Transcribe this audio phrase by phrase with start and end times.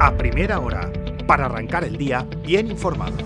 [0.00, 0.90] a primera hora,
[1.26, 3.18] para arrancar el día bien informado.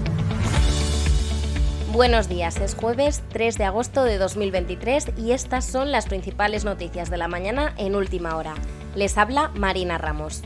[1.93, 7.11] Buenos días, es jueves 3 de agosto de 2023 y estas son las principales noticias
[7.11, 8.55] de la mañana en última hora.
[8.97, 10.43] Les habla Marina Ramos.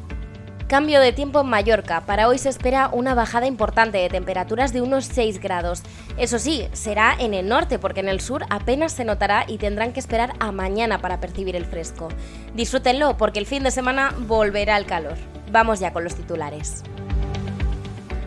[0.66, 2.02] Cambio de tiempo en Mallorca.
[2.02, 5.82] Para hoy se espera una bajada importante de temperaturas de unos 6 grados.
[6.18, 9.94] Eso sí, será en el norte porque en el sur apenas se notará y tendrán
[9.94, 12.08] que esperar a mañana para percibir el fresco.
[12.54, 15.16] Disfrútenlo porque el fin de semana volverá el calor.
[15.50, 16.84] Vamos ya con los titulares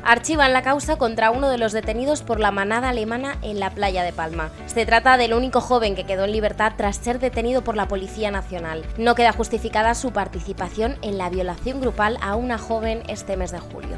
[0.04, 4.04] archivan la causa contra uno de los detenidos por la manada alemana en la playa
[4.04, 4.52] de Palma.
[4.66, 8.32] Se trata del único joven que quedó en libertad tras ser detenido por la Policía
[8.32, 8.84] Nacional.
[8.98, 13.60] No queda justificada su participación en la violación grupal a una joven este mes de
[13.60, 13.98] julio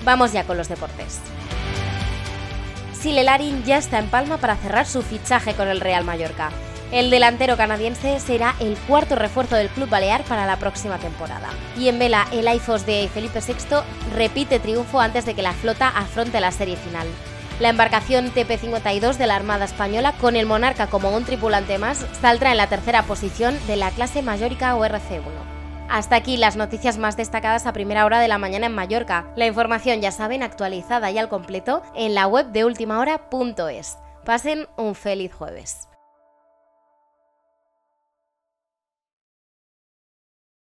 [0.04, 1.20] Vamos ya con los deportes.
[2.94, 6.52] Sile Larin ya está en Palma para cerrar su fichaje con el Real Mallorca.
[6.92, 11.48] El delantero canadiense será el cuarto refuerzo del club balear para la próxima temporada.
[11.78, 13.78] Y en vela, el IFOS de Felipe VI
[14.14, 17.08] repite triunfo antes de que la flota afronte la serie final.
[17.62, 22.52] La embarcación TP-52 de la Armada Española, con el Monarca como un tripulante más, saldrá
[22.52, 25.51] en la tercera posición de la clase Mallorca ORC-1.
[25.92, 29.28] Hasta aquí las noticias más destacadas a primera hora de la mañana en Mallorca.
[29.36, 33.98] La información, ya saben, actualizada y al completo en la web de ultimahora.es.
[34.24, 35.91] Pasen un feliz jueves.